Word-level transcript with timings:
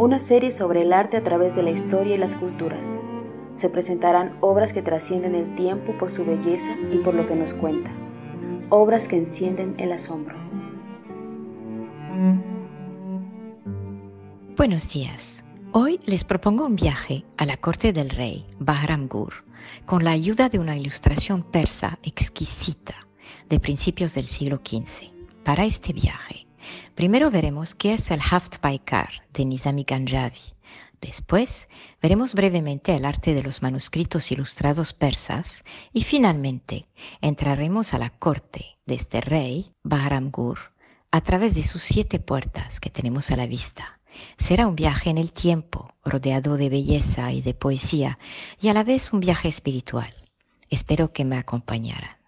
Una 0.00 0.18
serie 0.18 0.50
sobre 0.50 0.80
el 0.80 0.94
arte 0.94 1.18
a 1.18 1.22
través 1.22 1.54
de 1.54 1.62
la 1.62 1.72
historia 1.72 2.14
y 2.14 2.18
las 2.18 2.34
culturas. 2.34 2.98
Se 3.52 3.68
presentarán 3.68 4.32
obras 4.40 4.72
que 4.72 4.80
trascienden 4.80 5.34
el 5.34 5.54
tiempo 5.56 5.92
por 5.98 6.10
su 6.10 6.24
belleza 6.24 6.74
y 6.90 6.96
por 7.00 7.12
lo 7.12 7.26
que 7.26 7.36
nos 7.36 7.52
cuenta. 7.52 7.92
Obras 8.70 9.08
que 9.08 9.18
encienden 9.18 9.74
el 9.76 9.92
asombro. 9.92 10.38
Buenos 14.56 14.88
días. 14.88 15.44
Hoy 15.72 16.00
les 16.06 16.24
propongo 16.24 16.64
un 16.64 16.76
viaje 16.76 17.26
a 17.36 17.44
la 17.44 17.58
corte 17.58 17.92
del 17.92 18.08
rey 18.08 18.46
Bahram 18.58 19.06
Gur 19.06 19.44
con 19.84 20.02
la 20.02 20.12
ayuda 20.12 20.48
de 20.48 20.58
una 20.58 20.78
ilustración 20.78 21.42
persa 21.42 21.98
exquisita 22.02 23.06
de 23.50 23.60
principios 23.60 24.14
del 24.14 24.28
siglo 24.28 24.62
XV. 24.64 25.10
Para 25.44 25.66
este 25.66 25.92
viaje, 25.92 26.46
primero 26.94 27.30
veremos 27.30 27.74
qué 27.74 27.94
es 27.94 28.10
el 28.10 28.20
Haft 28.20 28.58
Paikar 28.58 29.24
de 29.32 29.44
Nizami 29.44 29.84
Ganjavi. 29.84 30.54
Después 31.00 31.68
veremos 32.02 32.34
brevemente 32.34 32.94
el 32.94 33.06
arte 33.06 33.32
de 33.32 33.42
los 33.42 33.62
manuscritos 33.62 34.30
ilustrados 34.32 34.92
persas 34.92 35.64
y 35.92 36.02
finalmente 36.02 36.86
entraremos 37.22 37.94
a 37.94 37.98
la 37.98 38.10
corte 38.10 38.76
de 38.84 38.96
este 38.96 39.20
rey 39.20 39.72
Bahram 39.82 40.30
Gur 40.30 40.58
a 41.10 41.22
través 41.22 41.54
de 41.54 41.62
sus 41.62 41.82
siete 41.82 42.20
puertas 42.20 42.80
que 42.80 42.90
tenemos 42.90 43.30
a 43.30 43.36
la 43.36 43.46
vista. 43.46 43.98
Será 44.36 44.66
un 44.66 44.76
viaje 44.76 45.08
en 45.08 45.18
el 45.18 45.32
tiempo, 45.32 45.94
rodeado 46.04 46.56
de 46.56 46.68
belleza 46.68 47.32
y 47.32 47.40
de 47.40 47.54
poesía, 47.54 48.18
y 48.60 48.68
a 48.68 48.74
la 48.74 48.84
vez 48.84 49.12
un 49.12 49.20
viaje 49.20 49.48
espiritual. 49.48 50.14
Espero 50.68 51.12
que 51.12 51.24
me 51.24 51.38
acompañaran. 51.38 52.19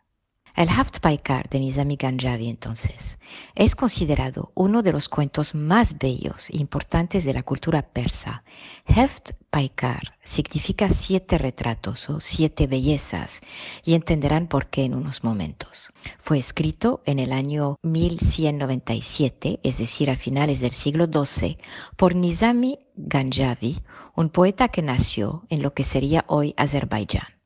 El 0.54 0.68
Haft 0.68 1.00
Paikar 1.00 1.48
de 1.48 1.58
Nizami 1.60 1.96
Ganjavi, 1.96 2.50
entonces, 2.50 3.18
es 3.54 3.74
considerado 3.74 4.52
uno 4.54 4.82
de 4.82 4.92
los 4.92 5.08
cuentos 5.08 5.54
más 5.54 5.96
bellos 5.96 6.50
e 6.50 6.58
importantes 6.58 7.24
de 7.24 7.32
la 7.32 7.42
cultura 7.42 7.80
persa. 7.80 8.44
Heft 8.84 9.30
Paikar 9.48 10.18
significa 10.22 10.90
siete 10.90 11.38
retratos 11.38 12.10
o 12.10 12.20
siete 12.20 12.66
bellezas, 12.66 13.40
y 13.82 13.94
entenderán 13.94 14.46
por 14.46 14.66
qué 14.66 14.84
en 14.84 14.94
unos 14.94 15.24
momentos. 15.24 15.90
Fue 16.18 16.36
escrito 16.36 17.02
en 17.06 17.18
el 17.18 17.32
año 17.32 17.76
1197, 17.82 19.60
es 19.62 19.78
decir, 19.78 20.10
a 20.10 20.16
finales 20.16 20.60
del 20.60 20.72
siglo 20.72 21.06
XII, 21.06 21.56
por 21.96 22.14
Nizami 22.14 22.78
Ganjavi, 22.96 23.80
un 24.14 24.28
poeta 24.28 24.68
que 24.68 24.82
nació 24.82 25.44
en 25.48 25.62
lo 25.62 25.72
que 25.72 25.84
sería 25.84 26.26
hoy 26.28 26.52
Azerbaiyán. 26.58 27.40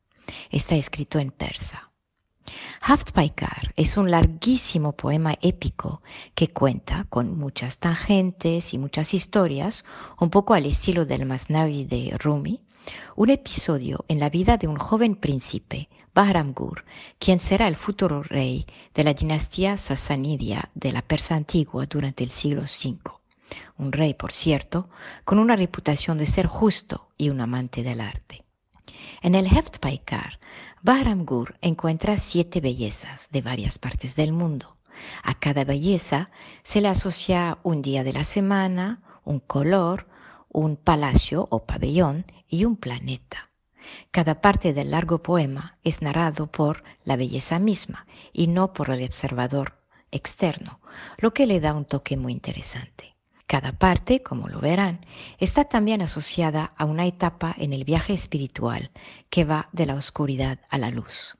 Está 0.50 0.74
escrito 0.74 1.20
en 1.20 1.30
persa. 1.30 1.85
Haft 2.80 3.12
Paikar 3.12 3.72
es 3.76 3.96
un 3.96 4.10
larguísimo 4.10 4.92
poema 4.92 5.36
épico 5.42 6.02
que 6.34 6.48
cuenta 6.48 7.06
con 7.08 7.36
muchas 7.38 7.78
tangentes 7.78 8.72
y 8.72 8.78
muchas 8.78 9.14
historias, 9.14 9.84
un 10.20 10.30
poco 10.30 10.54
al 10.54 10.66
estilo 10.66 11.04
del 11.04 11.26
Masnavi 11.26 11.84
de 11.84 12.16
Rumi, 12.18 12.60
un 13.16 13.30
episodio 13.30 14.04
en 14.08 14.20
la 14.20 14.30
vida 14.30 14.56
de 14.56 14.68
un 14.68 14.76
joven 14.76 15.16
príncipe, 15.16 15.88
Bahram 16.14 16.54
Gur, 16.54 16.84
quien 17.18 17.40
será 17.40 17.68
el 17.68 17.76
futuro 17.76 18.22
rey 18.22 18.64
de 18.94 19.04
la 19.04 19.12
dinastía 19.12 19.76
sasanidia 19.76 20.70
de 20.74 20.92
la 20.92 21.02
Persa 21.02 21.34
antigua 21.34 21.86
durante 21.86 22.24
el 22.24 22.30
siglo 22.30 22.62
V. 22.62 22.98
Un 23.78 23.92
rey, 23.92 24.14
por 24.14 24.32
cierto, 24.32 24.88
con 25.24 25.38
una 25.38 25.56
reputación 25.56 26.16
de 26.16 26.26
ser 26.26 26.46
justo 26.46 27.08
y 27.18 27.28
un 27.28 27.40
amante 27.40 27.82
del 27.82 28.00
arte. 28.00 28.45
En 29.22 29.34
el 29.34 29.46
Heft 29.46 29.78
Paikar, 29.78 30.38
Bahram 30.82 31.24
Gur 31.24 31.56
encuentra 31.62 32.18
siete 32.18 32.60
bellezas 32.60 33.28
de 33.30 33.40
varias 33.40 33.78
partes 33.78 34.14
del 34.14 34.32
mundo. 34.32 34.76
A 35.22 35.34
cada 35.34 35.64
belleza 35.64 36.30
se 36.62 36.80
le 36.80 36.88
asocia 36.88 37.58
un 37.62 37.82
día 37.82 38.04
de 38.04 38.12
la 38.12 38.24
semana, 38.24 39.00
un 39.24 39.40
color, 39.40 40.06
un 40.48 40.76
palacio 40.76 41.48
o 41.50 41.64
pabellón 41.64 42.26
y 42.48 42.64
un 42.64 42.76
planeta. 42.76 43.50
Cada 44.10 44.40
parte 44.40 44.74
del 44.74 44.90
largo 44.90 45.22
poema 45.22 45.76
es 45.82 46.02
narrado 46.02 46.46
por 46.46 46.84
la 47.04 47.16
belleza 47.16 47.58
misma 47.58 48.06
y 48.32 48.48
no 48.48 48.72
por 48.72 48.90
el 48.90 49.04
observador 49.04 49.78
externo, 50.10 50.80
lo 51.18 51.32
que 51.32 51.46
le 51.46 51.60
da 51.60 51.72
un 51.72 51.84
toque 51.84 52.16
muy 52.16 52.32
interesante. 52.32 53.15
Cada 53.46 53.72
parte, 53.72 54.22
como 54.22 54.48
lo 54.48 54.60
verán, 54.60 55.06
está 55.38 55.64
también 55.64 56.02
asociada 56.02 56.72
a 56.76 56.84
una 56.84 57.06
etapa 57.06 57.54
en 57.56 57.72
el 57.72 57.84
viaje 57.84 58.12
espiritual 58.12 58.90
que 59.30 59.44
va 59.44 59.68
de 59.72 59.86
la 59.86 59.94
oscuridad 59.94 60.58
a 60.68 60.78
la 60.78 60.90
luz. 60.90 61.36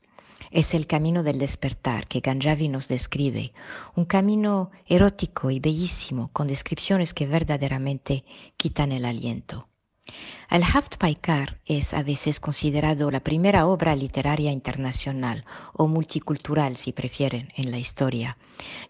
Es 0.52 0.74
el 0.74 0.86
camino 0.86 1.24
del 1.24 1.40
despertar 1.40 2.06
que 2.06 2.20
Ganjavi 2.20 2.68
nos 2.68 2.86
describe, 2.86 3.52
un 3.96 4.04
camino 4.04 4.70
erótico 4.86 5.50
y 5.50 5.58
bellísimo 5.58 6.30
con 6.32 6.46
descripciones 6.46 7.12
que 7.12 7.26
verdaderamente 7.26 8.24
quitan 8.56 8.92
el 8.92 9.04
aliento. 9.04 9.68
El 10.48 10.62
Haft 10.62 10.98
Paikar 10.98 11.58
es 11.66 11.92
a 11.92 12.04
veces 12.04 12.38
considerado 12.38 13.10
la 13.10 13.18
primera 13.18 13.66
obra 13.66 13.96
literaria 13.96 14.52
internacional 14.52 15.44
o 15.72 15.88
multicultural, 15.88 16.76
si 16.76 16.92
prefieren, 16.92 17.52
en 17.56 17.72
la 17.72 17.78
historia, 17.78 18.36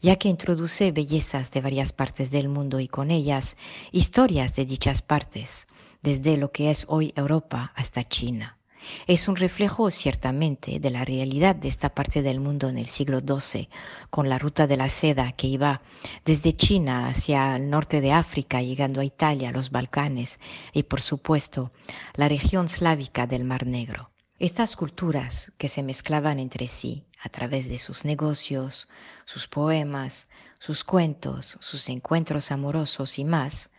ya 0.03 0.17
que 0.17 0.29
introduce 0.29 0.93
bellezas 0.93 1.51
de 1.53 1.63
varias 1.63 1.93
partes 1.93 2.31
del 2.31 2.51
mundo 2.51 2.79
y 2.79 2.89
con 2.89 3.11
ellas 3.11 3.57
historias 3.91 4.55
de 4.55 4.67
dichas 4.67 5.01
partes, 5.01 5.67
desde 6.03 6.37
lo 6.37 6.53
que 6.53 6.71
es 6.71 6.85
hoy 6.89 7.15
Europa 7.17 7.73
hasta 7.75 8.07
China. 8.07 8.59
Es 9.07 9.29
un 9.29 9.37
reflejo 9.37 9.91
ciertamente 9.91 10.81
de 10.81 10.91
la 10.91 11.05
realidad 11.05 11.57
de 11.57 11.69
esta 11.69 11.95
parte 11.95 12.23
del 12.23 12.41
mundo 12.41 12.69
en 12.69 12.79
el 12.79 12.87
siglo 12.87 13.21
XII, 13.21 13.69
con 14.11 14.29
la 14.29 14.39
ruta 14.39 14.67
de 14.67 14.77
la 14.77 14.89
seda 14.89 15.33
que 15.33 15.47
iba 15.47 15.81
desde 16.25 16.57
China 16.57 17.09
hacia 17.09 17.57
el 17.57 17.71
norte 17.71 18.01
de 18.01 18.13
África, 18.13 18.63
llegando 18.63 19.01
a 19.01 19.05
Italia, 19.05 19.53
los 19.53 19.71
Balcanes 19.71 20.41
y 20.73 20.85
por 20.85 21.01
supuesto 21.01 21.73
la 22.15 22.29
región 22.29 22.69
slávica 22.69 23.27
del 23.27 23.45
Mar 23.45 23.67
Negro. 23.67 24.11
Estas 24.39 24.77
culturas 24.77 25.53
que 25.57 25.69
se 25.69 25.83
mezclaban 25.83 26.39
entre 26.39 26.69
sí 26.69 27.07
a 27.23 27.31
través 27.31 27.69
de 27.69 27.79
sus 27.79 28.05
negocios, 28.05 28.87
sus 29.25 29.49
poemas, 29.49 30.29
sus 30.59 30.85
cuentos, 30.85 31.57
sus 31.61 31.89
encuentros 31.89 32.51
amorosos 32.53 33.19
y 33.19 33.25
más, 33.25 33.71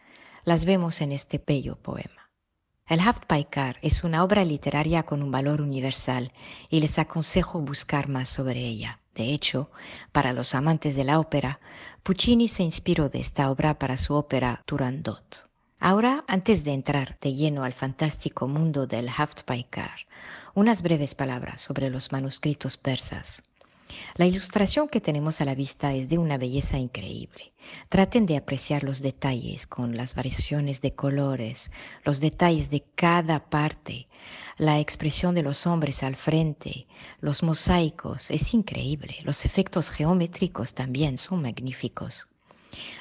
las 0.46 0.66
vemos 0.66 1.02
en 1.02 1.12
este 1.12 1.42
bello 1.46 1.76
poema. 1.76 2.17
El 2.88 3.02
Haft 3.02 3.26
Paikar 3.26 3.80
es 3.82 4.06
una 4.06 4.24
obra 4.24 4.46
literaria 4.46 5.04
con 5.04 5.22
un 5.22 5.30
valor 5.30 5.60
universal 5.60 6.32
y 6.70 6.80
les 6.80 6.98
aconsejo 7.00 7.60
buscar 7.60 8.08
más 8.08 8.30
sobre 8.30 8.62
ella. 8.62 9.02
De 9.14 9.34
hecho, 9.34 9.70
para 10.14 10.32
los 10.32 10.56
amantes 10.56 10.96
de 10.96 11.04
la 11.04 11.20
ópera, 11.20 11.60
Puccini 12.04 12.48
se 12.48 12.64
inspiró 12.64 13.10
de 13.10 13.20
esta 13.20 13.52
obra 13.52 13.78
para 13.78 13.98
su 13.98 14.14
ópera 14.14 14.64
Turandot. 14.66 15.50
Ahora, 15.82 16.24
antes 16.30 16.64
de 16.64 16.72
entrar 16.72 17.18
de 17.20 17.34
lleno 17.34 17.66
al 17.66 17.74
fantástico 17.74 18.48
mundo 18.48 18.88
del 18.88 19.10
Haft 19.10 19.42
Paikar, 19.42 20.08
unas 20.54 20.82
breves 20.82 21.14
palabras 21.14 21.60
sobre 21.60 21.90
los 21.90 22.14
manuscritos 22.14 22.78
persas. 22.78 23.44
La 24.16 24.26
ilustración 24.26 24.90
que 24.90 25.02
tenemos 25.02 25.42
a 25.42 25.46
la 25.46 25.56
vista 25.56 25.94
es 25.94 26.10
de 26.10 26.18
una 26.18 26.38
belleza 26.38 26.78
increíble. 26.78 27.54
Traten 27.90 28.26
de 28.26 28.38
apreciar 28.38 28.84
los 28.84 29.02
detalles 29.02 29.68
con 29.68 29.96
las 29.96 30.16
variaciones 30.16 30.82
de 30.82 30.94
colores, 30.94 31.72
los 32.04 32.20
detalles 32.20 32.70
de 32.70 32.84
cada 32.96 33.50
parte, 33.50 34.08
la 34.58 34.80
expresión 34.80 35.36
de 35.36 35.44
los 35.44 35.68
hombres 35.68 36.04
al 36.04 36.16
frente, 36.16 36.88
los 37.22 37.44
mosaicos, 37.44 38.32
es 38.32 38.54
increíble. 38.54 39.18
Los 39.24 39.46
efectos 39.46 39.90
geométricos 39.90 40.74
también 40.74 41.18
son 41.18 41.42
magníficos. 41.42 42.28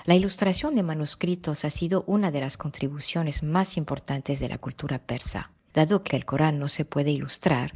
La 0.04 0.14
ilustración 0.14 0.74
de 0.74 0.82
manuscritos 0.82 1.64
ha 1.64 1.70
sido 1.70 2.04
una 2.06 2.30
de 2.30 2.40
las 2.40 2.56
contribuciones 2.56 3.42
más 3.42 3.76
importantes 3.76 4.38
de 4.38 4.48
la 4.48 4.58
cultura 4.58 4.98
persa. 4.98 5.50
Dado 5.74 6.02
que 6.02 6.16
el 6.16 6.24
Corán 6.24 6.58
no 6.58 6.68
se 6.68 6.84
puede 6.84 7.10
ilustrar, 7.10 7.74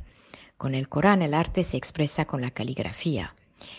con 0.60 0.74
el 0.74 0.90
Corán 0.90 1.22
el 1.22 1.32
arte 1.32 1.64
se 1.64 1.78
expresa 1.78 2.26
con 2.26 2.42
la 2.42 2.50
caligrafía, 2.50 3.34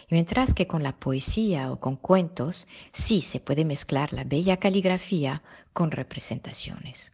mientras 0.10 0.56
que 0.56 0.66
con 0.66 0.82
la 0.82 0.98
poesía 0.98 1.72
o 1.72 1.80
con 1.80 1.96
cuentos 1.96 2.68
sí 2.92 3.22
se 3.22 3.40
puede 3.40 3.66
mezclar 3.66 4.14
la 4.14 4.24
bella 4.24 4.58
caligrafía 4.58 5.44
con 5.74 5.92
representaciones. 5.92 7.12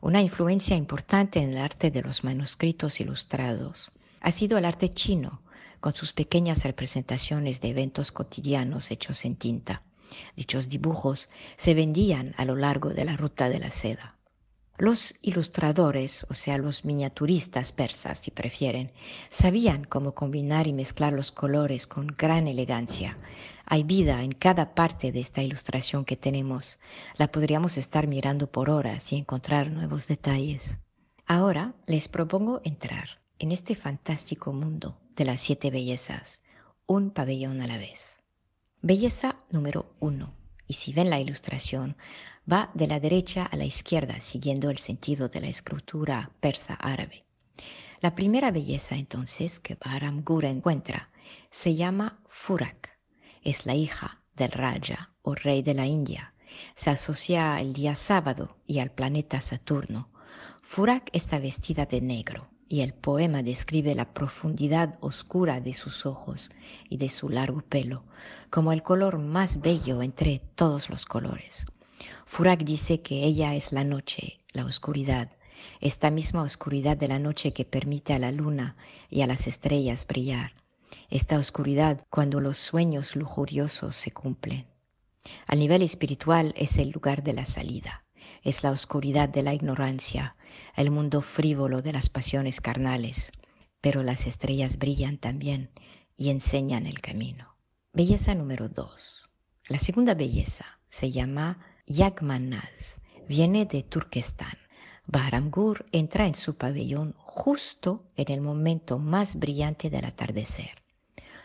Una 0.00 0.20
influencia 0.20 0.74
importante 0.74 1.38
en 1.38 1.50
el 1.50 1.58
arte 1.58 1.92
de 1.92 2.02
los 2.02 2.24
manuscritos 2.24 3.00
ilustrados 3.00 3.92
ha 4.20 4.32
sido 4.32 4.58
el 4.58 4.64
arte 4.64 4.88
chino, 4.88 5.42
con 5.78 5.94
sus 5.94 6.12
pequeñas 6.12 6.64
representaciones 6.64 7.60
de 7.60 7.68
eventos 7.68 8.10
cotidianos 8.10 8.90
hechos 8.90 9.24
en 9.24 9.36
tinta. 9.36 9.82
Dichos 10.34 10.68
dibujos 10.68 11.30
se 11.54 11.74
vendían 11.74 12.34
a 12.36 12.44
lo 12.44 12.56
largo 12.56 12.88
de 12.88 13.04
la 13.04 13.16
ruta 13.16 13.48
de 13.48 13.60
la 13.60 13.70
seda. 13.70 14.13
Los 14.76 15.14
ilustradores, 15.22 16.26
o 16.28 16.34
sea, 16.34 16.58
los 16.58 16.84
miniaturistas 16.84 17.70
persas, 17.70 18.18
si 18.18 18.32
prefieren, 18.32 18.90
sabían 19.28 19.84
cómo 19.84 20.14
combinar 20.14 20.66
y 20.66 20.72
mezclar 20.72 21.12
los 21.12 21.30
colores 21.30 21.86
con 21.86 22.08
gran 22.08 22.48
elegancia. 22.48 23.16
Hay 23.66 23.84
vida 23.84 24.22
en 24.24 24.32
cada 24.32 24.74
parte 24.74 25.12
de 25.12 25.20
esta 25.20 25.42
ilustración 25.42 26.04
que 26.04 26.16
tenemos. 26.16 26.80
La 27.16 27.30
podríamos 27.30 27.78
estar 27.78 28.08
mirando 28.08 28.50
por 28.50 28.68
horas 28.68 29.12
y 29.12 29.16
encontrar 29.16 29.70
nuevos 29.70 30.08
detalles. 30.08 30.78
Ahora 31.24 31.72
les 31.86 32.08
propongo 32.08 32.60
entrar 32.64 33.20
en 33.38 33.52
este 33.52 33.76
fantástico 33.76 34.52
mundo 34.52 34.98
de 35.14 35.24
las 35.24 35.40
siete 35.40 35.70
bellezas, 35.70 36.42
un 36.86 37.12
pabellón 37.12 37.60
a 37.62 37.68
la 37.68 37.78
vez. 37.78 38.18
Belleza 38.82 39.36
número 39.50 39.94
uno. 40.00 40.34
Y 40.66 40.74
si 40.74 40.92
ven 40.92 41.10
la 41.10 41.20
ilustración, 41.20 41.96
va 42.50 42.70
de 42.74 42.86
la 42.86 43.00
derecha 43.00 43.44
a 43.44 43.56
la 43.56 43.64
izquierda, 43.64 44.20
siguiendo 44.20 44.70
el 44.70 44.78
sentido 44.78 45.28
de 45.28 45.40
la 45.40 45.48
escritura 45.48 46.30
persa 46.40 46.74
árabe. 46.74 47.24
La 48.00 48.14
primera 48.14 48.50
belleza 48.50 48.96
entonces 48.96 49.60
que 49.60 49.76
Bahram 49.76 50.22
Gur 50.24 50.44
encuentra 50.44 51.10
se 51.50 51.74
llama 51.74 52.20
Furak. 52.28 52.98
Es 53.42 53.64
la 53.64 53.74
hija 53.74 54.22
del 54.36 54.52
Raja 54.52 55.14
o 55.22 55.34
rey 55.34 55.62
de 55.62 55.74
la 55.74 55.86
India. 55.86 56.34
Se 56.74 56.90
asocia 56.90 57.56
al 57.56 57.72
día 57.72 57.94
sábado 57.94 58.58
y 58.66 58.80
al 58.80 58.90
planeta 58.90 59.40
Saturno. 59.40 60.10
Furak 60.62 61.08
está 61.12 61.38
vestida 61.38 61.86
de 61.86 62.00
negro 62.00 62.50
y 62.68 62.82
el 62.82 62.92
poema 62.92 63.42
describe 63.42 63.94
la 63.94 64.12
profundidad 64.12 64.98
oscura 65.00 65.60
de 65.60 65.72
sus 65.72 66.06
ojos 66.06 66.50
y 66.88 66.96
de 66.98 67.08
su 67.08 67.28
largo 67.28 67.62
pelo, 67.62 68.04
como 68.50 68.72
el 68.72 68.82
color 68.82 69.18
más 69.18 69.60
bello 69.60 70.02
entre 70.02 70.40
todos 70.54 70.90
los 70.90 71.06
colores. 71.06 71.66
Furak 72.26 72.64
dice 72.64 73.00
que 73.00 73.24
ella 73.24 73.54
es 73.54 73.72
la 73.72 73.84
noche, 73.84 74.40
la 74.52 74.64
oscuridad, 74.64 75.30
esta 75.80 76.10
misma 76.10 76.42
oscuridad 76.42 76.96
de 76.96 77.08
la 77.08 77.18
noche 77.18 77.52
que 77.52 77.64
permite 77.64 78.12
a 78.12 78.18
la 78.18 78.32
luna 78.32 78.76
y 79.10 79.22
a 79.22 79.26
las 79.26 79.46
estrellas 79.46 80.06
brillar, 80.06 80.52
esta 81.10 81.38
oscuridad 81.38 82.04
cuando 82.10 82.40
los 82.40 82.58
sueños 82.58 83.16
lujuriosos 83.16 83.96
se 83.96 84.12
cumplen. 84.12 84.66
Al 85.46 85.58
nivel 85.58 85.82
espiritual 85.82 86.54
es 86.56 86.78
el 86.78 86.90
lugar 86.90 87.22
de 87.22 87.32
la 87.32 87.44
salida, 87.44 88.04
es 88.42 88.62
la 88.62 88.70
oscuridad 88.70 89.28
de 89.28 89.42
la 89.42 89.54
ignorancia, 89.54 90.36
el 90.76 90.90
mundo 90.90 91.22
frívolo 91.22 91.82
de 91.82 91.92
las 91.92 92.08
pasiones 92.08 92.60
carnales, 92.60 93.32
pero 93.80 94.02
las 94.02 94.26
estrellas 94.26 94.78
brillan 94.78 95.18
también 95.18 95.70
y 96.16 96.30
enseñan 96.30 96.86
el 96.86 97.00
camino. 97.00 97.56
Belleza 97.92 98.34
número 98.34 98.68
dos. 98.68 99.28
La 99.68 99.78
segunda 99.78 100.14
belleza 100.14 100.66
se 100.88 101.10
llama 101.10 101.58
Yagmanaz 101.86 102.96
viene 103.28 103.66
de 103.66 103.82
Turquestán. 103.82 104.56
Bahramgur 105.06 105.84
entra 105.92 106.26
en 106.26 106.34
su 106.34 106.54
pabellón 106.54 107.14
justo 107.18 108.02
en 108.16 108.32
el 108.32 108.40
momento 108.40 108.98
más 108.98 109.36
brillante 109.36 109.90
del 109.90 110.06
atardecer. 110.06 110.82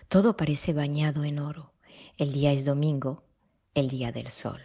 Todo 0.08 0.38
parece 0.38 0.72
bañado 0.72 1.26
en 1.26 1.40
oro. 1.40 1.74
El 2.18 2.32
día 2.32 2.54
es 2.54 2.64
domingo, 2.64 3.22
el 3.76 3.90
día 3.90 4.14
del 4.14 4.30
sol. 4.30 4.62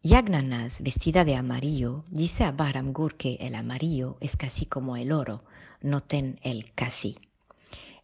Yagnanaz, 0.00 0.80
vestida 0.80 1.24
de 1.24 1.34
amarillo, 1.34 2.04
dice 2.08 2.44
a 2.44 2.52
Bahramgur 2.52 3.16
que 3.16 3.34
el 3.40 3.56
amarillo 3.56 4.16
es 4.20 4.36
casi 4.36 4.64
como 4.64 4.96
el 4.96 5.10
oro, 5.10 5.42
noten 5.80 6.38
el 6.44 6.72
casi. 6.72 7.18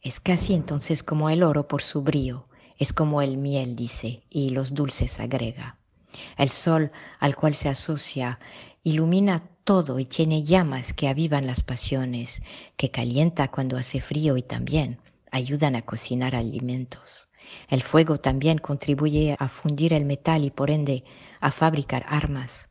Es 0.03 0.19
casi 0.19 0.55
entonces 0.55 1.05
como 1.05 1.31
el 1.31 1.45
oro 1.45 1.69
por 1.69 1.83
su 1.83 2.03
brillo, 2.03 2.49
es 2.79 2.93
como 2.93 3.23
el 3.23 3.37
miel, 3.37 3.77
dice, 3.77 4.25
y 4.29 4.51
los 4.51 4.75
dulces 4.75 5.21
agrega. 5.21 5.79
El 6.37 6.51
sol 6.51 6.93
al 7.19 7.37
cual 7.37 7.55
se 7.55 7.69
asocia 7.69 8.39
ilumina 8.83 9.43
todo 9.65 9.99
y 9.99 10.05
tiene 10.05 10.45
llamas 10.45 10.95
que 10.95 11.09
avivan 11.09 11.47
las 11.47 11.65
pasiones, 11.65 12.43
que 12.77 12.93
calienta 12.93 13.51
cuando 13.51 13.77
hace 13.77 14.01
frío 14.01 14.37
y 14.37 14.43
también 14.43 15.01
ayudan 15.33 15.75
a 15.75 15.83
cocinar 15.83 16.37
alimentos. 16.37 17.29
El 17.69 17.83
fuego 17.83 18.19
también 18.19 18.59
contribuye 18.59 19.37
a 19.39 19.49
fundir 19.49 19.93
el 19.93 20.05
metal 20.05 20.45
y 20.45 20.51
por 20.51 20.71
ende 20.71 21.05
a 21.41 21.51
fabricar 21.51 22.07
armas. 22.09 22.69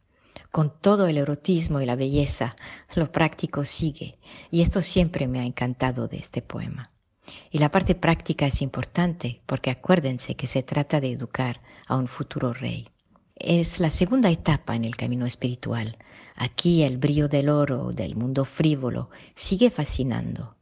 Con 0.51 0.79
todo 0.79 1.07
el 1.07 1.17
erotismo 1.17 1.81
y 1.81 1.85
la 1.85 1.97
belleza, 1.97 2.55
lo 2.95 3.11
práctico 3.11 3.65
sigue, 3.65 4.17
y 4.51 4.61
esto 4.61 4.81
siempre 4.81 5.27
me 5.27 5.41
ha 5.41 5.43
encantado 5.43 6.07
de 6.07 6.17
este 6.17 6.41
poema. 6.41 6.91
Y 7.51 7.57
la 7.59 7.71
parte 7.71 7.95
práctica 7.95 8.45
es 8.47 8.61
importante 8.61 9.41
porque 9.45 9.69
acuérdense 9.69 10.35
que 10.35 10.47
se 10.47 10.63
trata 10.63 11.01
de 11.01 11.11
educar 11.11 11.59
a 11.87 11.97
un 11.97 12.07
futuro 12.07 12.53
rey. 12.53 12.87
Es 13.35 13.81
la 13.81 13.89
segunda 13.89 14.29
etapa 14.29 14.77
en 14.77 14.85
el 14.85 14.95
camino 14.95 15.25
espiritual. 15.25 15.97
Aquí 16.35 16.83
el 16.83 16.97
brillo 16.97 17.27
del 17.27 17.49
oro, 17.49 17.91
del 17.91 18.15
mundo 18.15 18.45
frívolo, 18.45 19.09
sigue 19.35 19.69
fascinando. 19.69 20.55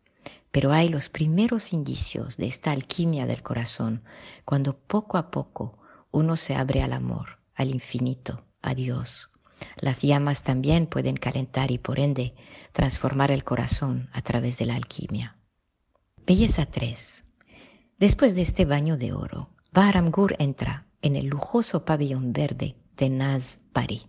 Pero 0.50 0.74
hay 0.74 0.90
los 0.90 1.08
primeros 1.08 1.72
indicios 1.72 2.36
de 2.36 2.48
esta 2.48 2.72
alquimia 2.72 3.28
del 3.28 3.44
corazón, 3.44 4.04
cuando 4.44 4.76
poco 4.76 5.20
a 5.20 5.30
poco 5.30 5.78
uno 6.10 6.36
se 6.36 6.56
abre 6.56 6.82
al 6.82 6.94
amor, 6.94 7.38
al 7.54 7.70
infinito, 7.70 8.44
a 8.64 8.74
Dios. 8.74 9.30
Las 9.80 10.02
llamas 10.02 10.42
también 10.42 10.88
pueden 10.88 11.16
calentar 11.16 11.70
y 11.70 11.78
por 11.78 12.00
ende 12.00 12.34
transformar 12.72 13.30
el 13.30 13.44
corazón 13.44 14.10
a 14.14 14.24
través 14.24 14.58
de 14.58 14.66
la 14.66 14.76
alquimia. 14.76 15.38
Belleza 16.26 16.66
3. 16.66 17.24
Después 18.00 18.34
de 18.34 18.42
este 18.42 18.66
baño 18.66 18.98
de 18.98 19.14
oro, 19.14 19.50
Bahramgur 19.72 20.36
entra 20.40 20.88
en 21.04 21.18
el 21.18 21.28
lujoso 21.28 21.84
pabellón 21.84 22.32
verde 22.32 22.76
de 22.96 23.10
Naz 23.10 23.60
Pari. 23.74 24.04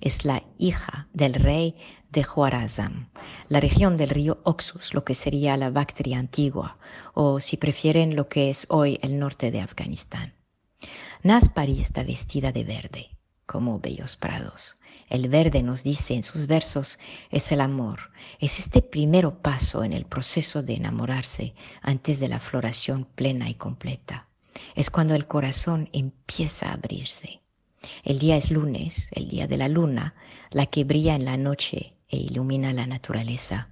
Es 0.00 0.24
la 0.24 0.42
hija 0.58 1.08
del 1.12 1.34
rey 1.34 1.76
de 2.10 2.24
Juarazam, 2.24 3.08
la 3.48 3.60
región 3.60 3.96
del 3.96 4.10
río 4.10 4.40
Oxus, 4.42 4.92
lo 4.92 5.04
que 5.04 5.14
sería 5.14 5.56
la 5.56 5.70
Bactria 5.70 6.18
antigua, 6.18 6.78
o 7.14 7.38
si 7.38 7.56
prefieren 7.56 8.16
lo 8.16 8.28
que 8.28 8.50
es 8.50 8.66
hoy 8.68 8.98
el 9.02 9.20
norte 9.20 9.52
de 9.52 9.60
Afganistán. 9.60 10.34
Naz 11.22 11.48
Pari 11.48 11.80
está 11.80 12.02
vestida 12.02 12.50
de 12.50 12.64
verde, 12.64 13.10
como 13.46 13.78
bellos 13.78 14.16
prados. 14.16 14.76
El 15.08 15.28
verde 15.28 15.62
nos 15.62 15.84
dice 15.84 16.14
en 16.14 16.24
sus 16.24 16.48
versos 16.48 16.98
es 17.30 17.52
el 17.52 17.60
amor, 17.60 18.10
es 18.40 18.58
este 18.58 18.82
primero 18.82 19.40
paso 19.40 19.84
en 19.84 19.92
el 19.92 20.06
proceso 20.06 20.62
de 20.64 20.74
enamorarse 20.74 21.54
antes 21.82 22.18
de 22.18 22.28
la 22.28 22.40
floración 22.40 23.04
plena 23.04 23.48
y 23.48 23.54
completa 23.54 24.26
es 24.74 24.90
cuando 24.90 25.14
el 25.14 25.26
corazón 25.26 25.88
empieza 25.92 26.68
a 26.68 26.74
abrirse. 26.74 27.40
El 28.04 28.18
día 28.18 28.36
es 28.36 28.50
lunes, 28.50 29.08
el 29.12 29.28
día 29.28 29.46
de 29.46 29.56
la 29.56 29.68
luna, 29.68 30.14
la 30.50 30.66
que 30.66 30.84
brilla 30.84 31.14
en 31.14 31.24
la 31.24 31.36
noche 31.36 31.94
e 32.08 32.16
ilumina 32.16 32.72
la 32.72 32.86
naturaleza. 32.86 33.68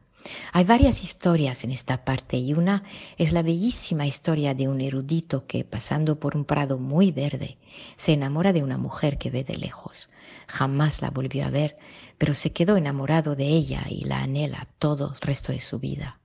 Hay 0.53 0.65
varias 0.65 1.03
historias 1.03 1.65
en 1.65 1.73
esta 1.73 2.05
parte 2.05 2.37
y 2.37 2.53
una 2.53 2.83
es 3.17 3.33
la 3.33 3.43
bellísima 3.43 4.07
historia 4.07 4.55
de 4.55 4.69
un 4.69 4.81
erudito 4.81 5.47
que, 5.47 5.65
pasando 5.65 6.21
por 6.21 6.37
un 6.37 6.45
prado 6.45 6.79
muy 6.79 7.11
verde, 7.11 7.57
se 7.97 8.13
enamora 8.13 8.53
de 8.53 8.63
una 8.63 8.77
mujer 8.77 9.17
que 9.17 9.31
ve 9.31 9.45
de 9.45 9.57
lejos. 9.57 10.11
Jamás 10.47 11.01
la 11.01 11.11
volvió 11.11 11.47
a 11.47 11.51
ver, 11.51 11.79
pero 12.19 12.35
se 12.35 12.53
quedó 12.53 12.77
enamorado 12.77 13.35
de 13.35 13.47
ella 13.47 13.87
y 13.89 14.05
la 14.05 14.21
anhela 14.23 14.69
todo 14.79 15.15
el 15.15 15.21
resto 15.21 15.53
de 15.53 15.61
su 15.61 15.79
vida 15.79 16.20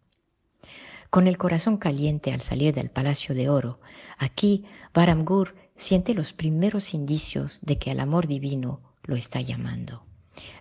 con 1.16 1.28
el 1.28 1.38
corazón 1.38 1.78
caliente 1.78 2.34
al 2.34 2.42
salir 2.42 2.76
del 2.76 2.90
Palacio 2.90 3.34
de 3.34 3.48
Oro. 3.48 3.80
Aquí 4.18 4.66
Baramgur 4.94 5.56
siente 5.78 6.14
los 6.14 6.34
primeros 6.34 6.94
indicios 6.94 7.60
de 7.62 7.78
que 7.78 7.92
el 7.92 8.02
amor 8.02 8.28
divino 8.28 8.82
lo 9.04 9.16
está 9.16 9.40
llamando. 9.40 10.04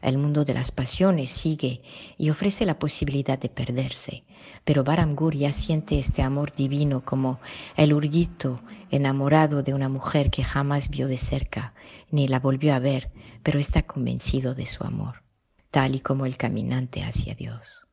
El 0.01 0.17
mundo 0.17 0.45
de 0.45 0.55
las 0.55 0.71
pasiones 0.71 1.33
sigue 1.33 1.83
y 2.19 2.31
ofrece 2.31 2.67
la 2.67 2.79
posibilidad 2.79 3.37
de 3.37 3.49
perderse, 3.49 4.23
pero 4.65 4.85
Baramgur 4.85 5.35
ya 5.35 5.53
siente 5.53 5.99
este 5.99 6.23
amor 6.23 6.55
divino 6.55 7.05
como 7.05 7.41
el 7.77 7.93
urdito 7.93 8.61
enamorado 8.93 9.65
de 9.65 9.75
una 9.75 9.89
mujer 9.89 10.31
que 10.31 10.45
jamás 10.45 10.89
vio 10.89 11.09
de 11.09 11.19
cerca, 11.19 11.75
ni 12.13 12.29
la 12.29 12.39
volvió 12.39 12.75
a 12.75 12.79
ver, 12.79 13.11
pero 13.43 13.59
está 13.59 13.83
convencido 13.83 14.55
de 14.55 14.67
su 14.67 14.85
amor, 14.85 15.25
tal 15.73 15.97
y 15.97 15.99
como 15.99 16.27
el 16.27 16.37
caminante 16.37 17.03
hacia 17.03 17.35
Dios. 17.35 17.89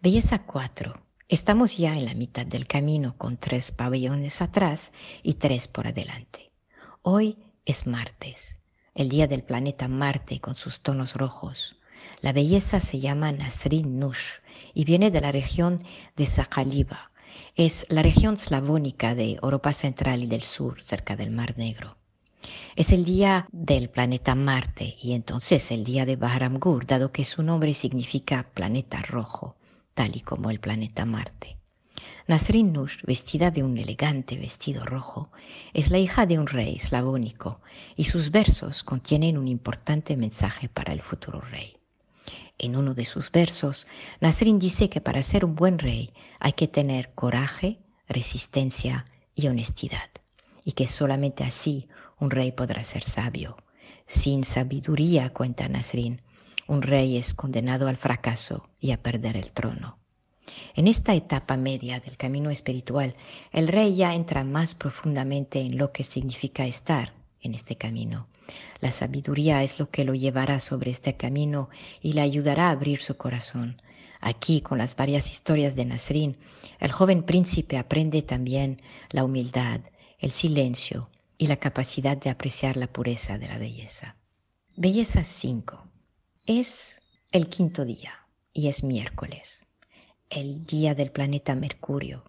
Belleza 0.00 0.44
4. 0.44 1.07
Estamos 1.30 1.76
ya 1.76 1.94
en 1.94 2.06
la 2.06 2.14
mitad 2.14 2.46
del 2.46 2.66
camino 2.66 3.14
con 3.18 3.36
tres 3.36 3.70
pabellones 3.70 4.40
atrás 4.40 4.92
y 5.22 5.34
tres 5.34 5.68
por 5.68 5.86
adelante. 5.86 6.50
Hoy 7.02 7.36
es 7.66 7.86
martes 7.86 8.56
el 8.94 9.10
día 9.10 9.26
del 9.26 9.42
planeta 9.42 9.88
Marte 9.88 10.40
con 10.40 10.56
sus 10.56 10.80
tonos 10.80 11.12
rojos. 11.12 11.76
La 12.22 12.32
belleza 12.32 12.80
se 12.80 13.00
llama 13.00 13.30
Nasrin 13.30 14.00
Nush 14.00 14.38
y 14.72 14.86
viene 14.86 15.10
de 15.10 15.20
la 15.20 15.30
región 15.30 15.84
de 16.16 16.24
Sakhaliba. 16.24 17.10
Es 17.56 17.84
la 17.90 18.02
región 18.02 18.38
slavónica 18.38 19.14
de 19.14 19.32
Europa 19.34 19.74
Central 19.74 20.22
y 20.22 20.28
del 20.28 20.44
Sur, 20.44 20.82
cerca 20.82 21.14
del 21.14 21.30
Mar 21.30 21.58
Negro. 21.58 21.98
Es 22.74 22.90
el 22.90 23.04
día 23.04 23.46
del 23.52 23.90
planeta 23.90 24.34
Marte 24.34 24.96
y 24.98 25.12
entonces 25.12 25.72
el 25.72 25.84
día 25.84 26.06
de 26.06 26.16
Bahramgur, 26.16 26.86
dado 26.86 27.12
que 27.12 27.26
su 27.26 27.42
nombre 27.42 27.74
significa 27.74 28.48
planeta 28.54 29.02
rojo, 29.02 29.57
tal 29.98 30.14
y 30.14 30.20
como 30.20 30.52
el 30.52 30.60
planeta 30.60 31.04
Marte. 31.04 31.56
Nasrin 32.28 32.72
Nush, 32.72 33.02
vestida 33.02 33.50
de 33.50 33.64
un 33.64 33.76
elegante 33.78 34.36
vestido 34.36 34.84
rojo, 34.84 35.32
es 35.74 35.90
la 35.90 35.98
hija 35.98 36.24
de 36.24 36.38
un 36.38 36.46
rey 36.46 36.78
slavónico 36.78 37.60
y 37.96 38.04
sus 38.04 38.30
versos 38.30 38.84
contienen 38.84 39.36
un 39.36 39.48
importante 39.48 40.16
mensaje 40.16 40.68
para 40.68 40.92
el 40.92 41.02
futuro 41.02 41.40
rey. 41.40 41.78
En 42.58 42.76
uno 42.76 42.94
de 42.94 43.04
sus 43.04 43.32
versos, 43.32 43.88
Nasrin 44.20 44.60
dice 44.60 44.88
que 44.88 45.00
para 45.00 45.20
ser 45.24 45.44
un 45.44 45.56
buen 45.56 45.80
rey 45.80 46.12
hay 46.38 46.52
que 46.52 46.68
tener 46.68 47.12
coraje, 47.16 47.80
resistencia 48.08 49.04
y 49.34 49.48
honestidad, 49.48 50.10
y 50.64 50.72
que 50.72 50.86
solamente 50.86 51.42
así 51.42 51.88
un 52.20 52.30
rey 52.30 52.52
podrá 52.52 52.84
ser 52.84 53.02
sabio. 53.02 53.56
Sin 54.06 54.44
sabiduría, 54.44 55.32
cuenta 55.32 55.68
Nasrin, 55.68 56.22
un 56.68 56.82
rey 56.82 57.16
es 57.16 57.34
condenado 57.34 57.88
al 57.88 57.96
fracaso 57.96 58.68
y 58.78 58.92
a 58.92 59.02
perder 59.02 59.36
el 59.36 59.52
trono. 59.52 59.98
En 60.74 60.86
esta 60.86 61.14
etapa 61.14 61.56
media 61.56 61.98
del 61.98 62.16
camino 62.16 62.50
espiritual, 62.50 63.16
el 63.52 63.68
rey 63.68 63.96
ya 63.96 64.14
entra 64.14 64.44
más 64.44 64.74
profundamente 64.74 65.60
en 65.60 65.76
lo 65.78 65.92
que 65.92 66.04
significa 66.04 66.66
estar 66.66 67.14
en 67.40 67.54
este 67.54 67.76
camino. 67.76 68.28
La 68.80 68.90
sabiduría 68.90 69.62
es 69.62 69.78
lo 69.78 69.90
que 69.90 70.04
lo 70.04 70.14
llevará 70.14 70.60
sobre 70.60 70.90
este 70.90 71.16
camino 71.16 71.70
y 72.00 72.12
le 72.12 72.20
ayudará 72.20 72.68
a 72.68 72.72
abrir 72.72 73.00
su 73.00 73.16
corazón. 73.16 73.80
Aquí, 74.20 74.60
con 74.60 74.78
las 74.78 74.94
varias 74.94 75.30
historias 75.30 75.74
de 75.74 75.84
Nasrin, 75.86 76.36
el 76.80 76.92
joven 76.92 77.22
príncipe 77.22 77.78
aprende 77.78 78.22
también 78.22 78.82
la 79.10 79.24
humildad, 79.24 79.80
el 80.18 80.32
silencio 80.32 81.08
y 81.38 81.46
la 81.46 81.56
capacidad 81.56 82.16
de 82.16 82.30
apreciar 82.30 82.76
la 82.76 82.88
pureza 82.88 83.38
de 83.38 83.48
la 83.48 83.58
belleza. 83.58 84.16
Belleza 84.76 85.24
5. 85.24 85.87
Es 86.48 87.02
el 87.30 87.50
quinto 87.50 87.84
día 87.84 88.26
y 88.54 88.68
es 88.68 88.82
miércoles, 88.82 89.66
el 90.30 90.64
día 90.64 90.94
del 90.94 91.10
planeta 91.12 91.54
Mercurio 91.54 92.24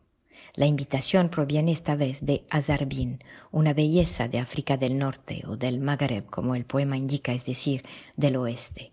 la 0.55 0.65
invitación 0.65 1.29
proviene 1.29 1.71
esta 1.71 1.95
vez 1.95 2.25
de 2.25 2.43
Azarbin, 2.49 3.23
una 3.49 3.73
belleza 3.73 4.27
de 4.27 4.39
África 4.39 4.75
del 4.75 4.97
Norte 4.97 5.43
o 5.47 5.55
del 5.55 5.79
Magreb, 5.79 6.25
como 6.25 6.55
el 6.55 6.65
poema 6.65 6.97
indica, 6.97 7.31
es 7.31 7.45
decir, 7.45 7.85
del 8.17 8.35
oeste. 8.35 8.91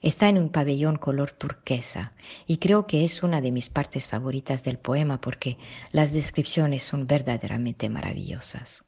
Está 0.00 0.28
en 0.28 0.38
un 0.38 0.48
pabellón 0.48 0.94
color 0.94 1.32
turquesa 1.32 2.12
y 2.46 2.58
creo 2.58 2.86
que 2.86 3.02
es 3.02 3.24
una 3.24 3.40
de 3.40 3.50
mis 3.50 3.68
partes 3.68 4.06
favoritas 4.06 4.62
del 4.62 4.78
poema 4.78 5.20
porque 5.20 5.58
las 5.90 6.12
descripciones 6.12 6.84
son 6.84 7.08
verdaderamente 7.08 7.88
maravillosas. 7.88 8.84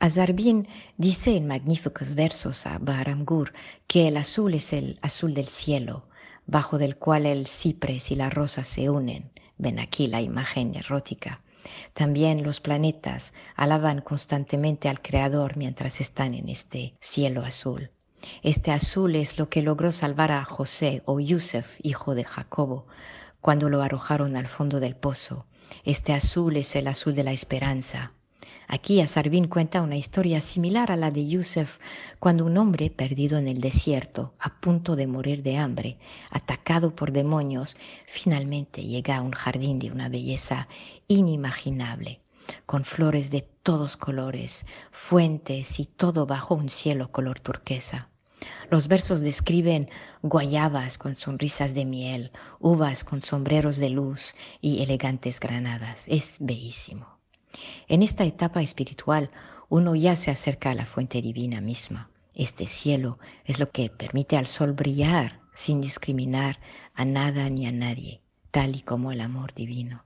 Azarbin 0.00 0.68
dice 0.96 1.36
en 1.36 1.46
magníficos 1.46 2.14
versos 2.14 2.66
a 2.66 2.78
Baramgur 2.78 3.52
que 3.86 4.08
el 4.08 4.16
azul 4.16 4.54
es 4.54 4.72
el 4.72 4.98
azul 5.02 5.34
del 5.34 5.48
cielo, 5.48 6.06
bajo 6.46 6.78
del 6.78 6.96
cual 6.96 7.26
el 7.26 7.46
cipres 7.46 8.10
y 8.10 8.14
la 8.14 8.30
rosa 8.30 8.64
se 8.64 8.90
unen, 8.90 9.30
Ven 9.58 9.80
aquí 9.80 10.06
la 10.06 10.22
imagen 10.22 10.76
erótica. 10.76 11.40
También 11.92 12.44
los 12.44 12.60
planetas 12.60 13.34
alaban 13.56 14.00
constantemente 14.00 14.88
al 14.88 15.02
Creador 15.02 15.56
mientras 15.56 16.00
están 16.00 16.34
en 16.34 16.48
este 16.48 16.94
cielo 17.00 17.44
azul. 17.44 17.90
Este 18.42 18.70
azul 18.70 19.16
es 19.16 19.38
lo 19.38 19.48
que 19.48 19.62
logró 19.62 19.90
salvar 19.90 20.30
a 20.30 20.44
José 20.44 21.02
o 21.06 21.18
Yusef, 21.18 21.76
hijo 21.82 22.14
de 22.14 22.24
Jacobo, 22.24 22.86
cuando 23.40 23.68
lo 23.68 23.82
arrojaron 23.82 24.36
al 24.36 24.46
fondo 24.46 24.78
del 24.78 24.94
pozo. 24.94 25.46
Este 25.84 26.12
azul 26.12 26.56
es 26.56 26.76
el 26.76 26.86
azul 26.86 27.16
de 27.16 27.24
la 27.24 27.32
esperanza, 27.32 28.12
Aquí 28.70 29.00
Azarbin 29.00 29.46
cuenta 29.48 29.80
una 29.80 29.96
historia 29.96 30.42
similar 30.42 30.92
a 30.92 30.96
la 30.96 31.10
de 31.10 31.26
Yusef, 31.26 31.78
cuando 32.18 32.44
un 32.44 32.58
hombre 32.58 32.90
perdido 32.90 33.38
en 33.38 33.48
el 33.48 33.62
desierto, 33.62 34.34
a 34.38 34.60
punto 34.60 34.94
de 34.94 35.06
morir 35.06 35.42
de 35.42 35.56
hambre, 35.56 35.96
atacado 36.30 36.94
por 36.94 37.12
demonios, 37.12 37.78
finalmente 38.06 38.84
llega 38.84 39.16
a 39.16 39.22
un 39.22 39.32
jardín 39.32 39.78
de 39.78 39.90
una 39.90 40.10
belleza 40.10 40.68
inimaginable, 41.08 42.20
con 42.66 42.84
flores 42.84 43.30
de 43.30 43.40
todos 43.40 43.96
colores, 43.96 44.66
fuentes 44.90 45.80
y 45.80 45.86
todo 45.86 46.26
bajo 46.26 46.54
un 46.54 46.68
cielo 46.68 47.10
color 47.10 47.40
turquesa. 47.40 48.10
Los 48.70 48.86
versos 48.86 49.22
describen 49.22 49.88
guayabas 50.20 50.98
con 50.98 51.14
sonrisas 51.14 51.72
de 51.72 51.86
miel, 51.86 52.32
uvas 52.60 53.02
con 53.02 53.22
sombreros 53.22 53.78
de 53.78 53.88
luz 53.88 54.34
y 54.60 54.82
elegantes 54.82 55.40
granadas. 55.40 56.04
Es 56.06 56.36
bellísimo. 56.38 57.17
En 57.88 58.02
esta 58.02 58.24
etapa 58.24 58.62
espiritual 58.62 59.30
uno 59.68 59.94
ya 59.94 60.16
se 60.16 60.30
acerca 60.30 60.70
a 60.70 60.74
la 60.74 60.86
fuente 60.86 61.20
divina 61.22 61.60
misma. 61.60 62.10
Este 62.34 62.66
cielo 62.66 63.18
es 63.44 63.58
lo 63.58 63.70
que 63.70 63.90
permite 63.90 64.36
al 64.36 64.46
sol 64.46 64.72
brillar 64.72 65.40
sin 65.54 65.80
discriminar 65.80 66.60
a 66.94 67.04
nada 67.04 67.50
ni 67.50 67.66
a 67.66 67.72
nadie, 67.72 68.22
tal 68.50 68.76
y 68.76 68.82
como 68.82 69.12
el 69.12 69.20
amor 69.20 69.54
divino. 69.54 70.04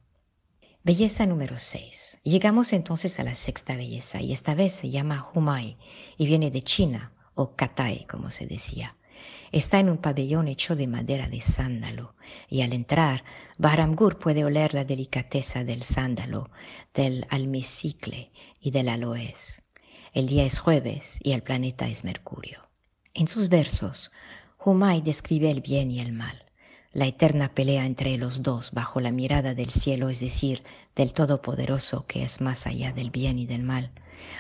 Belleza 0.83 1.27
número 1.27 1.59
6. 1.59 2.21
Llegamos 2.25 2.73
entonces 2.73 3.21
a 3.21 3.23
la 3.23 3.35
sexta 3.35 3.77
belleza 3.77 4.21
y 4.21 4.33
esta 4.33 4.55
vez 4.55 4.73
se 4.73 4.91
llama 4.91 5.29
Humai 5.33 5.77
y 6.17 6.27
viene 6.27 6.51
de 6.51 6.63
China 6.63 7.13
o 7.35 7.55
Katai 7.55 8.07
como 8.07 8.31
se 8.31 8.47
decía. 8.47 8.97
Está 9.53 9.81
en 9.81 9.91
un 9.91 9.99
pabellón 9.99 10.49
hecho 10.49 10.77
de 10.77 10.87
madera 10.87 11.29
de 11.29 11.41
sándalo 11.41 12.15
y 12.49 12.63
al 12.63 12.73
entrar, 12.73 13.25
Bahramgur 13.59 14.19
puede 14.19 14.45
oler 14.45 14.75
la 14.75 14.85
delicadeza 14.85 15.65
del 15.65 15.83
sándalo, 15.83 16.51
del 16.95 17.27
almicicle 17.31 18.31
y 18.61 18.71
del 18.71 18.89
aloes. 18.89 19.63
El 20.13 20.27
día 20.27 20.45
es 20.45 20.59
jueves 20.59 21.19
y 21.23 21.33
el 21.33 21.43
planeta 21.43 21.89
es 21.89 22.05
Mercurio. 22.05 22.69
En 23.15 23.29
sus 23.29 23.49
versos, 23.49 24.13
Humay 24.59 25.01
describe 25.01 25.51
el 25.51 25.61
bien 25.61 25.91
y 25.91 26.01
el 26.01 26.13
mal, 26.13 26.45
la 26.93 27.07
eterna 27.07 27.55
pelea 27.55 27.87
entre 27.87 28.17
los 28.19 28.43
dos 28.43 28.73
bajo 28.73 29.01
la 29.01 29.11
mirada 29.11 29.55
del 29.55 29.71
cielo, 29.71 30.11
es 30.11 30.21
decir, 30.21 30.63
del 30.95 31.13
Todopoderoso 31.13 32.07
que 32.07 32.23
es 32.23 32.41
más 32.41 32.67
allá 32.67 32.93
del 32.93 33.11
bien 33.11 33.39
y 33.39 33.47
del 33.47 33.63
mal. 33.63 33.91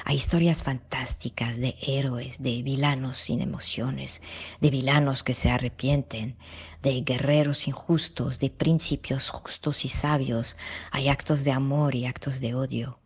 Hay 0.05 0.17
historias 0.17 0.63
fantásticas 0.63 1.59
de 1.59 1.77
héroes, 1.81 2.43
de 2.43 2.63
vilanos 2.63 3.19
sin 3.19 3.41
emociones, 3.41 4.23
de 4.61 4.71
vilanos 4.71 5.25
que 5.25 5.35
se 5.35 5.51
arrepienten, 5.51 6.37
de 6.83 7.01
guerreros 7.01 7.67
injustos, 7.67 8.39
de 8.39 8.51
principios 8.51 9.31
justos 9.31 9.85
y 9.85 9.89
sabios. 9.89 10.57
Hay 10.91 11.09
actos 11.09 11.45
de 11.45 11.53
amor 11.53 11.95
y 11.95 12.07
actos 12.07 12.41
de 12.41 12.55
odio. 12.55 13.02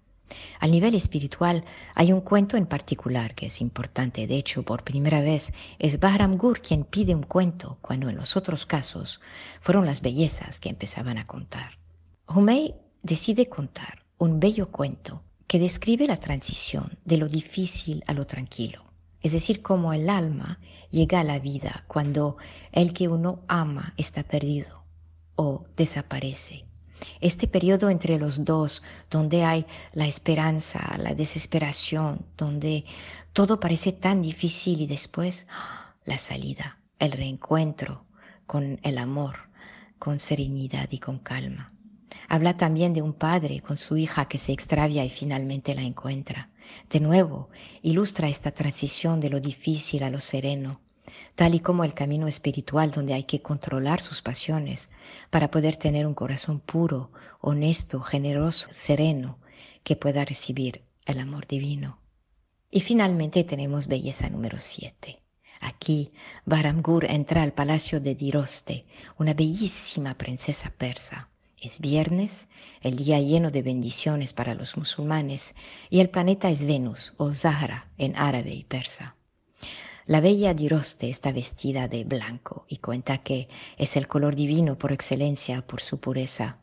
Al 0.61 0.71
nivel 0.71 0.95
espiritual 0.95 1.65
hay 1.95 2.13
un 2.13 2.21
cuento 2.21 2.57
en 2.57 2.67
particular 2.67 3.35
que 3.35 3.47
es 3.47 3.61
importante. 3.61 4.27
De 4.27 4.37
hecho, 4.37 4.63
por 4.63 4.85
primera 4.85 5.21
vez 5.21 5.53
es 5.79 6.01
Bahram 6.01 6.37
Gur 6.37 6.61
quien 6.61 6.85
pide 6.85 7.15
un 7.15 7.23
cuento, 7.23 7.79
cuando 7.81 8.09
en 8.09 8.17
los 8.17 8.37
otros 8.37 8.67
casos 8.67 9.21
fueron 9.61 9.87
las 9.87 10.03
bellezas 10.03 10.61
que 10.61 10.69
empezaban 10.69 11.19
a 11.19 11.27
contar. 11.27 11.79
Humei 12.27 12.75
decide 13.03 13.49
contar 13.49 14.05
un 14.19 14.41
bello 14.41 14.71
cuento 14.71 15.23
que 15.47 15.59
describe 15.59 16.07
la 16.07 16.17
transición 16.17 16.99
de 17.05 17.19
lo 17.19 17.29
difícil 17.29 18.03
a 18.07 18.13
lo 18.13 18.27
tranquilo. 18.27 18.85
Es 19.23 19.33
decir, 19.33 19.63
cómo 19.63 19.93
el 19.93 20.11
alma 20.11 20.61
llega 20.91 21.21
a 21.21 21.25
la 21.25 21.39
vida 21.39 21.85
cuando 21.87 22.37
el 22.73 22.93
que 22.93 23.09
uno 23.09 23.41
ama 23.49 23.95
está 23.97 24.23
perdido 24.23 24.85
o 25.37 25.67
desaparece 25.77 26.66
este 27.21 27.47
periodo 27.49 27.91
entre 27.91 28.19
los 28.19 28.45
dos, 28.45 28.83
donde 29.11 29.45
hay 29.45 29.67
la 29.93 30.07
esperanza, 30.07 30.97
la 30.99 31.15
desesperación, 31.15 32.25
donde 32.37 32.85
todo 33.33 33.61
parece 33.61 33.93
tan 33.93 34.23
difícil 34.23 34.81
y 34.81 34.87
después 34.87 35.47
la 36.05 36.19
salida, 36.19 36.79
el 36.99 37.13
reencuentro 37.13 38.05
con 38.47 38.79
el 38.83 38.99
amor, 38.99 39.37
con 39.99 40.19
serenidad 40.21 40.89
y 40.91 40.99
con 40.99 41.19
calma. 41.19 41.73
Habla 42.29 42.57
también 42.57 42.93
de 42.93 43.03
un 43.03 43.13
padre 43.13 43.61
con 43.61 43.79
su 43.79 43.97
hija 43.97 44.27
que 44.27 44.39
se 44.39 44.53
extravia 44.53 45.05
y 45.05 45.11
finalmente 45.11 45.75
la 45.75 45.83
encuentra. 45.83 46.51
De 46.91 47.01
nuevo, 47.01 47.51
ilustra 47.83 48.29
esta 48.29 48.51
transición 48.51 49.21
de 49.21 49.31
lo 49.31 49.41
difícil 49.41 50.03
a 50.03 50.11
lo 50.11 50.21
sereno, 50.21 50.81
tal 51.37 51.55
y 51.55 51.61
como 51.61 51.85
el 51.85 51.95
camino 51.95 52.27
espiritual 52.27 52.91
donde 52.91 53.13
hay 53.15 53.25
que 53.25 53.43
controlar 53.43 54.01
sus 54.01 54.23
pasiones 54.23 54.89
para 55.31 55.51
poder 55.51 55.77
tener 55.77 56.07
un 56.07 56.15
corazón 56.15 56.61
puro, 56.61 57.11
honesto, 57.41 58.01
generoso, 58.01 58.69
sereno, 58.73 59.39
que 59.85 59.97
pueda 59.97 60.25
recibir 60.25 60.83
el 61.05 61.21
amor 61.21 61.47
divino. 61.47 61.99
Y 62.71 62.81
finalmente 62.81 63.45
tenemos 63.45 63.87
belleza 63.87 64.29
número 64.31 64.59
7. 64.59 65.23
Aquí 65.61 66.13
Baramgur 66.47 67.05
entra 67.05 67.43
al 67.43 67.53
palacio 67.53 68.01
de 68.01 68.15
Diroste, 68.15 68.87
una 69.19 69.35
bellísima 69.35 70.15
princesa 70.15 70.73
persa. 70.77 71.29
Es 71.61 71.81
viernes, 71.81 72.49
el 72.81 72.97
día 72.97 73.21
lleno 73.21 73.51
de 73.51 73.63
bendiciones 73.63 74.33
para 74.33 74.55
los 74.55 74.77
musulmanes, 74.77 75.55
y 75.91 76.01
el 76.01 76.09
planeta 76.09 76.49
es 76.51 76.65
Venus 76.67 77.15
o 77.17 77.35
Zahra 77.35 77.89
en 77.99 78.17
árabe 78.17 78.53
y 78.55 78.65
persa. 78.65 79.16
La 80.09 80.21
bella 80.21 80.55
Diroste 80.55 81.09
está 81.09 81.33
vestida 81.33 81.89
de 81.89 82.05
blanco 82.05 82.65
y 82.69 82.77
cuenta 82.77 83.19
que 83.19 83.49
es 83.77 83.97
el 83.97 84.07
color 84.07 84.37
divino 84.37 84.79
por 84.79 84.93
excelencia 84.93 85.67
por 85.67 85.81
su 85.81 85.99
pureza, 85.99 86.59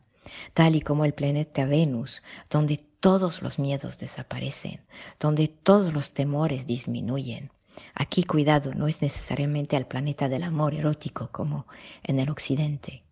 tal 0.54 0.76
y 0.76 0.80
como 0.80 1.04
el 1.04 1.12
planeta 1.12 1.66
Venus, 1.66 2.22
donde 2.48 2.78
todos 3.00 3.42
los 3.42 3.58
miedos 3.58 3.98
desaparecen, 3.98 4.80
donde 5.20 5.48
todos 5.48 5.92
los 5.92 6.12
temores 6.12 6.66
disminuyen. 6.66 7.50
Aquí 7.94 8.24
cuidado, 8.24 8.72
no 8.72 8.88
es 8.88 9.02
necesariamente 9.02 9.76
al 9.76 9.86
planeta 9.86 10.30
del 10.30 10.42
amor 10.42 10.72
erótico 10.72 11.28
como 11.30 11.66
en 12.02 12.20
el 12.20 12.30
occidente. 12.30 13.02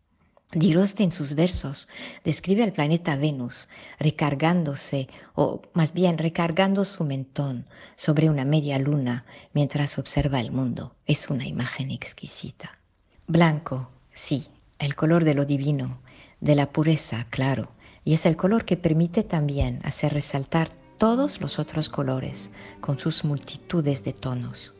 Diroste 0.55 1.03
en 1.03 1.13
sus 1.13 1.35
versos 1.35 1.89
describe 2.25 2.63
al 2.63 2.75
planeta 2.75 3.17
Venus 3.17 3.69
recargándose, 3.99 5.09
o 5.35 5.63
más 5.73 5.95
bien 5.95 6.19
recargando 6.19 6.85
su 6.85 7.05
mentón 7.05 7.65
sobre 7.95 8.29
una 8.29 8.45
media 8.45 8.79
luna 8.79 9.25
mientras 9.55 9.99
observa 9.99 10.41
el 10.41 10.53
mundo. 10.53 10.95
Es 11.07 11.31
una 11.31 11.47
imagen 11.47 11.91
exquisita. 11.91 12.79
Blanco, 13.27 13.89
sí, 14.13 14.47
el 14.79 14.95
color 14.95 15.25
de 15.25 15.33
lo 15.33 15.47
divino, 15.47 16.03
de 16.41 16.55
la 16.55 16.71
pureza, 16.71 17.27
claro, 17.31 17.73
y 18.05 18.13
es 18.13 18.27
el 18.27 18.37
color 18.37 18.67
que 18.67 18.77
permite 18.77 19.23
también 19.23 19.81
hacer 19.85 20.13
resaltar 20.13 20.69
todos 20.99 21.41
los 21.41 21.59
otros 21.59 21.89
colores 21.89 22.51
con 22.83 22.99
sus 22.99 23.25
multitudes 23.25 24.05
de 24.05 24.13
tonos. 24.13 24.75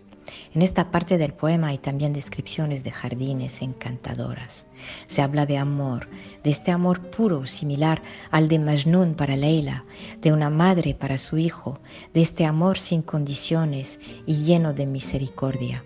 En 0.55 0.63
esta 0.63 0.91
parte 0.91 1.19
del 1.19 1.33
poema 1.33 1.69
hay 1.69 1.79
también 1.79 2.13
descripciones 2.13 2.85
de 2.85 2.91
jardines 2.91 3.63
encantadoras. 3.63 4.67
Se 5.07 5.23
habla 5.23 5.47
de 5.47 5.59
amor, 5.59 6.09
de 6.43 6.51
este 6.51 6.71
amor 6.71 7.01
puro 7.11 7.47
similar 7.47 8.03
al 8.31 8.49
de 8.49 8.59
Majnun 8.59 9.15
para 9.15 9.37
Leila, 9.37 9.85
de 10.21 10.33
una 10.33 10.51
madre 10.51 10.95
para 10.95 11.19
su 11.19 11.39
hijo, 11.39 11.81
de 12.15 12.23
este 12.23 12.45
amor 12.45 12.79
sin 12.79 13.03
condiciones 13.03 14.01
y 14.27 14.45
lleno 14.45 14.73
de 14.73 14.87
misericordia. 14.87 15.85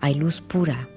Hay 0.00 0.14
luz 0.14 0.40
pura, 0.40 0.88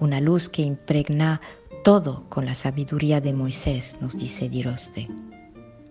una 0.00 0.20
luz 0.20 0.48
que 0.48 0.62
impregna 0.62 1.40
todo 1.84 2.24
con 2.28 2.46
la 2.46 2.54
sabiduría 2.54 3.20
de 3.20 3.32
Moisés, 3.32 3.96
nos 4.00 4.18
dice 4.18 4.48
Diroste. 4.48 5.08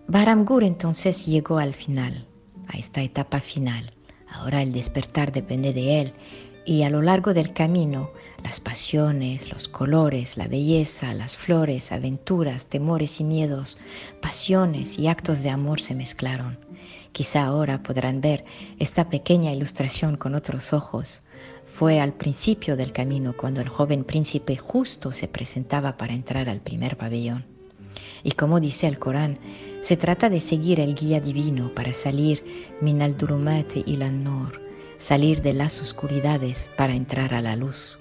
Baramgur 0.07 0.63
entonces 0.63 1.25
llegó 1.25 1.57
al 1.57 1.73
final, 1.73 2.27
a 2.67 2.77
esta 2.77 3.01
etapa 3.01 3.39
final. 3.39 3.91
Ahora 4.29 4.61
el 4.61 4.73
despertar 4.73 5.31
depende 5.31 5.73
de 5.73 6.01
él 6.01 6.13
y 6.65 6.83
a 6.83 6.89
lo 6.89 7.01
largo 7.01 7.33
del 7.33 7.53
camino 7.53 8.11
las 8.43 8.59
pasiones, 8.59 9.51
los 9.51 9.67
colores, 9.67 10.37
la 10.37 10.47
belleza, 10.47 11.13
las 11.13 11.37
flores, 11.37 11.91
aventuras, 11.91 12.67
temores 12.67 13.19
y 13.19 13.23
miedos, 13.23 13.77
pasiones 14.21 14.99
y 14.99 15.07
actos 15.07 15.43
de 15.43 15.51
amor 15.51 15.79
se 15.79 15.95
mezclaron. 15.95 16.57
Quizá 17.11 17.45
ahora 17.45 17.81
podrán 17.81 18.19
ver 18.19 18.45
esta 18.77 19.09
pequeña 19.09 19.53
ilustración 19.53 20.17
con 20.17 20.35
otros 20.35 20.73
ojos. 20.73 21.21
Fue 21.65 21.99
al 21.99 22.13
principio 22.13 22.75
del 22.75 22.91
camino 22.91 23.35
cuando 23.37 23.61
el 23.61 23.69
joven 23.69 24.03
príncipe 24.03 24.57
justo 24.57 25.11
se 25.11 25.27
presentaba 25.27 25.97
para 25.97 26.13
entrar 26.13 26.49
al 26.49 26.61
primer 26.61 26.97
pabellón. 26.97 27.45
Y 28.23 28.31
como 28.31 28.59
dice 28.59 28.87
el 28.87 28.99
Corán, 28.99 29.39
se 29.81 29.97
trata 29.97 30.29
de 30.29 30.39
seguir 30.39 30.79
el 30.79 30.95
guía 30.95 31.21
divino 31.21 31.73
para 31.73 31.93
salir 31.93 32.43
min 32.81 33.01
al 33.01 33.15
y 33.85 33.97
salir 35.05 35.43
de 35.43 35.53
las 35.53 35.83
oscuridades 35.83 36.71
para 36.77 36.95
entrar 36.95 37.35
a 37.35 37.41
la 37.41 37.55
luz. 37.55 37.99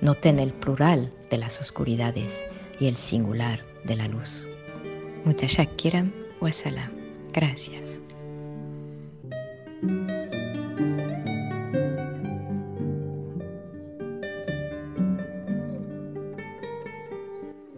Noten 0.00 0.38
el 0.38 0.54
plural 0.54 1.12
de 1.28 1.36
las 1.36 1.60
oscuridades 1.60 2.42
y 2.80 2.86
el 2.86 2.96
singular 2.96 3.60
de 3.84 3.96
la 3.96 4.08
luz. 4.08 4.48
Mutashakiram 5.26 6.10
wa 6.40 6.50
salam. 6.50 6.90
Gracias. 7.34 8.00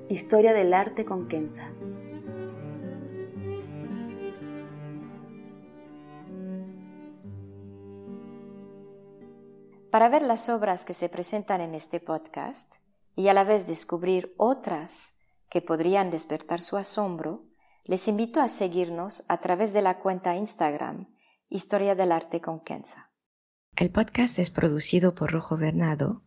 Historia 0.09 0.53
del 0.53 0.75
arte 0.75 1.05
con 1.05 1.27
Kenza. 1.27 1.73
Para 9.91 10.09
ver 10.09 10.23
las 10.23 10.49
obras 10.49 10.85
que 10.85 10.93
se 10.93 11.09
presentan 11.09 11.61
en 11.61 11.75
este 11.75 11.99
podcast 11.99 12.73
y 13.17 13.27
a 13.27 13.35
la 13.35 13.43
vez 13.43 13.67
descubrir 13.67 14.33
otras 14.37 15.15
que 15.49 15.63
podrían 15.63 16.13
despertar 16.13 16.61
su 16.61 16.77
asombro, 16.77 17.43
les 17.85 18.07
invito 18.07 18.41
a 18.41 18.47
seguirnos 18.47 19.25
a 19.27 19.39
través 19.39 19.73
de 19.73 19.83
la 19.83 19.99
cuenta 19.99 20.37
Instagram 20.37 21.09
Historia 21.49 21.97
del 21.97 22.13
Arte 22.13 22.41
con 22.41 22.61
Kenza. 22.61 23.11
El 23.75 23.91
podcast 23.91 24.39
es 24.39 24.51
producido 24.51 25.17
por 25.17 25.33
Rojo 25.33 25.57
Bernardo 25.57 26.23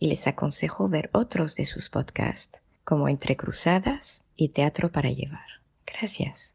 y 0.00 0.08
les 0.08 0.26
aconsejo 0.26 0.88
ver 0.88 1.10
otros 1.12 1.54
de 1.54 1.66
sus 1.66 1.90
podcasts 1.90 2.60
como 2.82 3.08
Entre 3.08 3.36
Cruzadas 3.36 4.24
y 4.34 4.48
Teatro 4.48 4.90
para 4.90 5.10
Llevar. 5.10 5.46
Gracias. 5.86 6.54